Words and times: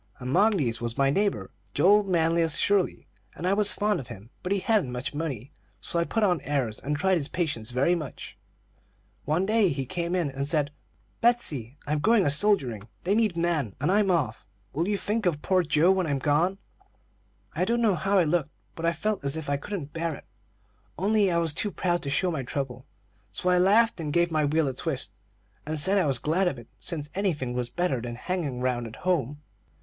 "Among 0.19 0.57
these, 0.57 0.81
was 0.81 0.97
my 0.97 1.11
neighbor 1.11 1.51
Joel 1.75 2.01
Manlius 2.01 2.55
Shirley, 2.55 3.07
and 3.35 3.45
I 3.45 3.53
was 3.53 3.71
fond 3.71 3.99
of 3.99 4.07
him; 4.07 4.31
but 4.41 4.51
he 4.51 4.57
hadn't 4.57 4.91
much 4.91 5.13
money, 5.13 5.51
so 5.79 5.99
I 5.99 6.05
put 6.05 6.23
on 6.23 6.41
airs, 6.41 6.79
and 6.79 6.97
tried 6.97 7.17
his 7.19 7.27
patience 7.27 7.69
very 7.69 7.93
much. 7.93 8.35
One 9.25 9.45
day 9.45 9.69
he 9.69 9.85
came 9.85 10.15
in 10.15 10.31
and 10.31 10.47
said: 10.47 10.71
'Betsey, 11.21 11.77
I'm 11.85 11.99
going 11.99 12.25
a 12.25 12.31
soldiering; 12.31 12.87
they 13.03 13.13
need 13.13 13.37
men, 13.37 13.75
and 13.79 13.91
I'm 13.91 14.09
off. 14.09 14.43
Will 14.73 14.87
you 14.87 14.97
think 14.97 15.27
of 15.27 15.43
poor 15.43 15.61
Joe 15.61 15.91
when 15.91 16.07
I'm 16.07 16.17
gone?' 16.17 16.57
"I 17.53 17.63
don't 17.63 17.79
know 17.79 17.93
how 17.93 18.17
I 18.17 18.23
looked, 18.23 18.49
but 18.73 18.87
I 18.87 18.93
felt 18.93 19.23
as 19.23 19.37
if 19.37 19.51
I 19.51 19.57
couldn't 19.57 19.93
bear 19.93 20.15
it. 20.15 20.25
Only 20.97 21.31
I 21.31 21.37
was 21.37 21.53
too 21.53 21.69
proud 21.69 22.01
to 22.01 22.09
show 22.09 22.31
my 22.31 22.41
trouble; 22.41 22.87
so 23.31 23.49
I 23.49 23.59
laughed, 23.59 23.99
and 23.99 24.11
gave 24.11 24.31
my 24.31 24.45
wheel 24.45 24.67
a 24.67 24.73
twist, 24.73 25.11
and 25.63 25.77
said 25.77 25.99
I 25.99 26.07
was 26.07 26.17
glad 26.17 26.47
of 26.47 26.57
it, 26.57 26.69
since 26.79 27.11
anything 27.13 27.53
was 27.53 27.69
better 27.69 28.01
than 28.01 28.15
hanging 28.15 28.61
round 28.61 28.87
at 28.87 28.95
home. 29.05 29.43